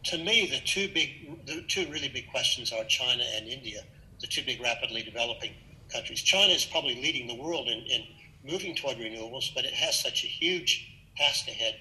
to 0.04 0.18
me, 0.18 0.46
the 0.46 0.60
two 0.64 0.88
big, 0.88 1.46
the 1.46 1.62
two 1.68 1.86
really 1.90 2.08
big 2.08 2.30
questions 2.30 2.72
are 2.72 2.84
China 2.84 3.24
and 3.36 3.46
India, 3.46 3.82
the 4.20 4.26
two 4.26 4.42
big 4.42 4.60
rapidly 4.60 5.02
developing 5.02 5.52
countries. 5.92 6.22
China 6.22 6.52
is 6.52 6.64
probably 6.64 6.94
leading 6.94 7.26
the 7.26 7.34
world 7.34 7.68
in, 7.68 7.80
in 7.80 8.04
moving 8.44 8.74
toward 8.74 8.96
renewables, 8.96 9.54
but 9.54 9.64
it 9.64 9.74
has 9.74 9.98
such 9.98 10.24
a 10.24 10.26
huge 10.26 10.88
task 11.16 11.48
ahead. 11.48 11.76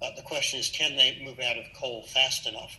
Uh, 0.00 0.10
the 0.16 0.22
question 0.22 0.58
is, 0.58 0.70
can 0.70 0.96
they 0.96 1.20
move 1.24 1.38
out 1.40 1.56
of 1.56 1.64
coal 1.78 2.02
fast 2.04 2.48
enough? 2.48 2.76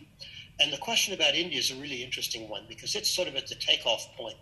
And 0.59 0.73
the 0.73 0.77
question 0.77 1.13
about 1.13 1.35
India 1.35 1.59
is 1.59 1.71
a 1.71 1.75
really 1.75 2.03
interesting 2.03 2.49
one 2.49 2.65
because 2.67 2.95
it's 2.95 3.09
sort 3.09 3.27
of 3.27 3.35
at 3.35 3.47
the 3.47 3.55
takeoff 3.55 4.05
point. 4.17 4.37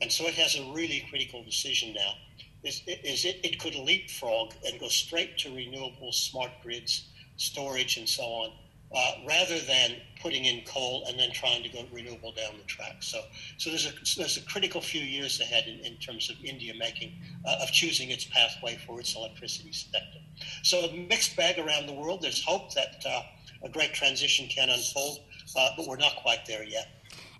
and 0.00 0.10
so 0.10 0.26
it 0.26 0.34
has 0.34 0.56
a 0.56 0.72
really 0.72 1.06
critical 1.10 1.44
decision 1.44 1.92
now. 1.92 2.14
Is, 2.62 2.82
is 2.86 3.24
it, 3.24 3.40
it 3.42 3.58
could 3.58 3.74
leapfrog 3.74 4.52
and 4.66 4.78
go 4.80 4.88
straight 4.88 5.36
to 5.38 5.50
renewables, 5.50 6.14
smart 6.14 6.50
grids, 6.62 7.08
storage, 7.36 7.96
and 7.96 8.08
so 8.08 8.22
on 8.22 8.52
uh, 8.94 9.12
rather 9.26 9.58
than 9.60 9.96
putting 10.20 10.44
in 10.44 10.62
coal 10.64 11.04
and 11.08 11.18
then 11.18 11.30
trying 11.32 11.62
to 11.62 11.68
go 11.68 11.84
renewable 11.92 12.32
down 12.32 12.52
the 12.58 12.64
track. 12.64 12.96
So, 13.00 13.20
so 13.56 13.70
there's 13.70 13.86
a 13.86 13.92
there's 14.16 14.36
a 14.36 14.42
critical 14.42 14.80
few 14.80 15.00
years 15.00 15.40
ahead 15.40 15.64
in, 15.66 15.80
in 15.84 15.96
terms 15.96 16.28
of 16.30 16.36
India 16.44 16.74
making 16.78 17.12
uh, 17.46 17.58
of 17.62 17.70
choosing 17.70 18.10
its 18.10 18.24
pathway 18.24 18.78
for 18.86 19.00
its 19.00 19.14
electricity 19.14 19.72
sector. 19.72 20.18
So 20.62 20.80
a 20.80 20.92
mixed 20.92 21.36
bag 21.36 21.58
around 21.58 21.86
the 21.86 21.92
world. 21.92 22.22
There's 22.22 22.42
hope 22.44 22.74
that 22.74 23.02
uh, 23.06 23.22
a 23.62 23.68
great 23.68 23.94
transition 23.94 24.48
can 24.48 24.70
unfold, 24.70 25.20
uh, 25.56 25.70
but 25.76 25.86
we're 25.86 25.96
not 25.96 26.16
quite 26.16 26.46
there 26.46 26.64
yet. 26.64 26.88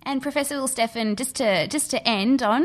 And 0.03 0.23
Professor 0.23 0.57
Will 0.57 0.69
Steffen, 0.69 1.15
just 1.15 1.37
to 1.37 1.67
just 1.69 1.91
to 1.91 2.09
end 2.09 2.43
on, 2.43 2.65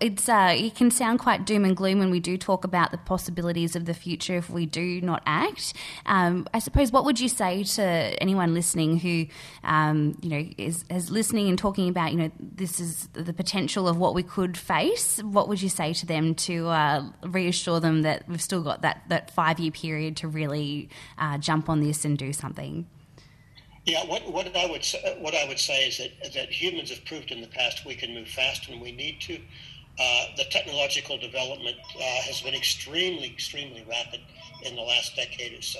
it's 0.00 0.28
uh, 0.28 0.54
it 0.56 0.74
can 0.74 0.90
sound 0.90 1.18
quite 1.18 1.46
doom 1.46 1.64
and 1.64 1.74
gloom 1.74 1.98
when 1.98 2.10
we 2.10 2.20
do 2.20 2.36
talk 2.36 2.64
about 2.64 2.90
the 2.90 2.98
possibilities 2.98 3.74
of 3.74 3.86
the 3.86 3.94
future 3.94 4.36
if 4.36 4.50
we 4.50 4.66
do 4.66 5.00
not 5.00 5.22
act. 5.24 5.72
Um, 6.04 6.46
I 6.52 6.58
suppose 6.58 6.92
what 6.92 7.06
would 7.06 7.18
you 7.18 7.30
say 7.30 7.64
to 7.64 7.82
anyone 7.82 8.52
listening 8.52 8.98
who, 8.98 9.26
um, 9.64 10.18
you 10.20 10.28
know, 10.28 10.48
is, 10.58 10.84
is 10.90 11.10
listening 11.10 11.48
and 11.48 11.58
talking 11.58 11.88
about, 11.88 12.12
you 12.12 12.18
know, 12.18 12.30
this 12.38 12.78
is 12.78 13.08
the 13.14 13.32
potential 13.32 13.88
of 13.88 13.96
what 13.96 14.14
we 14.14 14.22
could 14.22 14.58
face? 14.58 15.22
What 15.22 15.48
would 15.48 15.62
you 15.62 15.70
say 15.70 15.94
to 15.94 16.06
them 16.06 16.34
to 16.34 16.68
uh, 16.68 17.04
reassure 17.22 17.80
them 17.80 18.02
that 18.02 18.28
we've 18.28 18.42
still 18.42 18.62
got 18.62 18.82
that 18.82 19.02
that 19.08 19.30
five 19.30 19.58
year 19.58 19.70
period 19.70 20.18
to 20.18 20.28
really 20.28 20.90
uh, 21.18 21.38
jump 21.38 21.70
on 21.70 21.80
this 21.80 22.04
and 22.04 22.18
do 22.18 22.34
something? 22.34 22.86
Yeah, 23.86 24.04
what, 24.04 24.30
what 24.32 24.54
I 24.56 24.66
would 24.66 24.84
say, 24.84 25.16
what 25.20 25.36
I 25.36 25.46
would 25.46 25.60
say 25.60 25.86
is 25.86 25.98
that 25.98 26.34
that 26.34 26.50
humans 26.50 26.90
have 26.90 27.04
proved 27.04 27.30
in 27.30 27.40
the 27.40 27.46
past 27.46 27.86
we 27.86 27.94
can 27.94 28.12
move 28.14 28.28
fast 28.28 28.68
when 28.68 28.80
we 28.80 28.90
need 28.90 29.20
to. 29.22 29.38
Uh, 29.98 30.24
the 30.36 30.44
technological 30.50 31.16
development 31.16 31.76
uh, 31.94 32.00
has 32.22 32.42
been 32.42 32.54
extremely, 32.54 33.26
extremely 33.26 33.86
rapid 33.88 34.20
in 34.64 34.74
the 34.74 34.82
last 34.82 35.14
decade 35.14 35.56
or 35.56 35.62
so, 35.62 35.78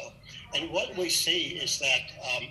and 0.55 0.71
what 0.71 0.97
we 0.97 1.09
see 1.09 1.49
is 1.49 1.81
that 1.81 2.37
um, 2.37 2.49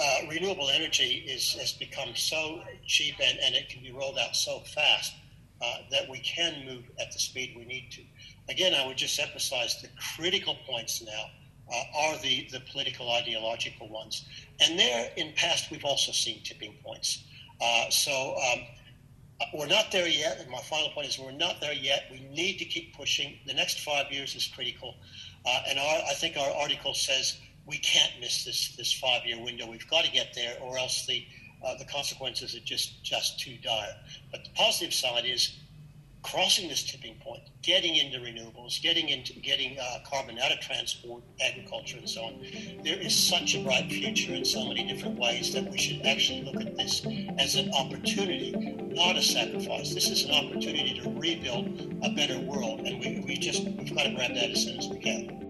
uh, 0.00 0.18
renewable 0.30 0.70
energy 0.70 1.24
is 1.28 1.52
has 1.52 1.72
become 1.72 2.16
so 2.16 2.62
cheap 2.86 3.14
and, 3.22 3.38
and 3.40 3.54
it 3.54 3.68
can 3.68 3.82
be 3.82 3.92
rolled 3.92 4.18
out 4.18 4.34
so 4.34 4.60
fast 4.74 5.12
uh, 5.60 5.76
that 5.90 6.08
we 6.08 6.18
can 6.20 6.64
move 6.64 6.84
at 6.98 7.12
the 7.12 7.18
speed 7.18 7.54
we 7.56 7.66
need 7.66 7.90
to. 7.90 8.00
Again, 8.48 8.72
I 8.74 8.86
would 8.86 8.96
just 8.96 9.20
emphasize 9.20 9.82
the 9.82 9.88
critical 10.16 10.56
points 10.66 11.02
now 11.02 11.26
uh, 11.72 11.82
are 11.98 12.18
the, 12.18 12.48
the 12.52 12.60
political 12.72 13.10
ideological 13.10 13.88
ones. 13.88 14.24
And 14.60 14.78
there, 14.78 15.10
in 15.16 15.32
past, 15.34 15.70
we've 15.70 15.84
also 15.84 16.12
seen 16.12 16.42
tipping 16.42 16.74
points. 16.84 17.24
Uh, 17.60 17.90
so 17.90 18.36
um, 18.52 18.60
we're 19.54 19.66
not 19.66 19.90
there 19.90 20.08
yet. 20.08 20.38
And 20.40 20.50
my 20.50 20.60
final 20.60 20.90
point 20.90 21.08
is 21.08 21.18
we're 21.18 21.32
not 21.32 21.60
there 21.60 21.72
yet. 21.72 22.04
We 22.10 22.20
need 22.32 22.58
to 22.58 22.64
keep 22.64 22.96
pushing. 22.96 23.38
The 23.46 23.54
next 23.54 23.80
five 23.80 24.10
years 24.10 24.34
is 24.34 24.46
critical. 24.46 24.94
Uh, 25.44 25.62
and 25.68 25.78
our, 25.78 25.98
I 26.08 26.14
think 26.14 26.36
our 26.36 26.50
article 26.50 26.94
says 26.94 27.38
we 27.66 27.78
can't 27.78 28.12
miss 28.20 28.44
this, 28.44 28.76
this 28.76 28.92
five 28.92 29.26
year 29.26 29.42
window. 29.42 29.68
We've 29.68 29.88
got 29.88 30.04
to 30.04 30.10
get 30.10 30.34
there, 30.34 30.56
or 30.60 30.78
else 30.78 31.06
the, 31.06 31.24
uh, 31.64 31.76
the 31.78 31.84
consequences 31.84 32.54
are 32.54 32.60
just, 32.60 33.02
just 33.02 33.40
too 33.40 33.56
dire. 33.62 33.94
But 34.30 34.44
the 34.44 34.50
positive 34.50 34.94
side 34.94 35.24
is 35.24 35.56
crossing 36.26 36.68
this 36.68 36.82
tipping 36.82 37.14
point, 37.20 37.42
getting 37.62 37.96
into 37.96 38.18
renewables, 38.18 38.82
getting 38.82 39.08
into 39.08 39.32
getting 39.34 39.78
uh, 39.78 39.98
carbon 40.04 40.38
out 40.38 40.50
of 40.50 40.60
transport, 40.60 41.22
agriculture, 41.40 41.98
and 41.98 42.08
so 42.08 42.22
on. 42.22 42.44
There 42.82 42.98
is 42.98 43.16
such 43.16 43.54
a 43.54 43.62
bright 43.62 43.88
future 43.88 44.34
in 44.34 44.44
so 44.44 44.66
many 44.66 44.86
different 44.92 45.18
ways 45.18 45.52
that 45.54 45.70
we 45.70 45.78
should 45.78 46.04
actually 46.04 46.42
look 46.42 46.60
at 46.60 46.76
this 46.76 47.06
as 47.38 47.54
an 47.54 47.72
opportunity, 47.74 48.52
not 48.88 49.16
a 49.16 49.22
sacrifice. 49.22 49.94
This 49.94 50.10
is 50.10 50.24
an 50.24 50.32
opportunity 50.32 51.00
to 51.00 51.10
rebuild 51.10 51.96
a 52.02 52.10
better 52.10 52.40
world, 52.40 52.80
and 52.80 52.98
we, 52.98 53.24
we 53.26 53.36
just 53.36 53.62
we've 53.62 53.94
got 53.94 54.04
to 54.04 54.14
grab 54.14 54.34
that 54.34 54.50
as 54.50 54.64
soon 54.64 54.78
as 54.78 54.88
we 54.88 54.98
can. 54.98 55.45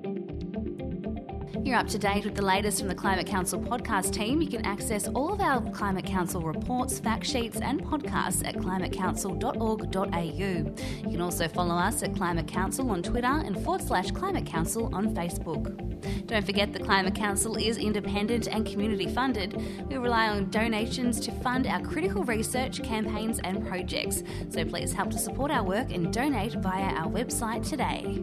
You're 1.67 1.79
up 1.79 1.89
to 1.89 1.99
date 1.99 2.25
with 2.25 2.37
the 2.37 2.43
latest 2.43 2.79
from 2.79 2.87
the 2.87 2.95
Climate 2.95 3.27
Council 3.27 3.59
podcast 3.61 4.13
team. 4.13 4.41
You 4.41 4.47
can 4.47 4.65
access 4.65 5.09
all 5.09 5.33
of 5.33 5.41
our 5.41 5.61
Climate 5.73 6.07
Council 6.07 6.41
reports, 6.41 7.01
fact 7.01 7.27
sheets, 7.27 7.61
and 7.61 7.83
podcasts 7.83 8.47
at 8.47 8.55
climatecouncil.org.au. 8.55 10.31
You 10.31 11.11
can 11.11 11.21
also 11.21 11.49
follow 11.49 11.75
us 11.75 12.05
at 12.05 12.15
Climate 12.15 12.47
Council 12.47 12.89
on 12.93 13.03
Twitter 13.03 13.27
and 13.27 13.61
forward 13.65 13.83
slash 13.83 14.13
Climate 14.13 14.47
Council 14.47 14.95
on 14.95 15.13
Facebook. 15.13 15.75
Don't 16.29 16.47
forget 16.47 16.73
the 16.73 16.79
Climate 16.79 17.17
Council 17.17 17.57
is 17.57 17.79
independent 17.79 18.47
and 18.47 18.65
community 18.65 19.09
funded. 19.09 19.61
We 19.89 19.97
rely 19.97 20.29
on 20.29 20.49
donations 20.51 21.19
to 21.19 21.33
fund 21.33 21.67
our 21.67 21.81
critical 21.81 22.23
research, 22.23 22.81
campaigns, 22.85 23.41
and 23.43 23.67
projects. 23.67 24.23
So 24.51 24.65
please 24.65 24.93
help 24.93 25.11
to 25.11 25.19
support 25.19 25.51
our 25.51 25.65
work 25.65 25.91
and 25.91 26.13
donate 26.13 26.53
via 26.53 26.95
our 26.95 27.11
website 27.11 27.69
today. 27.69 28.23